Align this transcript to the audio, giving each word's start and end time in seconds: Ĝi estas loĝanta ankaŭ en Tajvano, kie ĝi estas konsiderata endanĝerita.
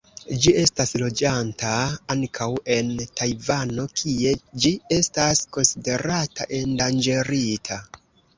Ĝi 0.43 0.51
estas 0.59 0.93
loĝanta 1.01 1.73
ankaŭ 2.13 2.47
en 2.75 2.89
Tajvano, 3.21 3.85
kie 4.01 4.33
ĝi 4.65 4.73
estas 4.97 5.43
konsiderata 5.59 6.49
endanĝerita. 6.63 7.81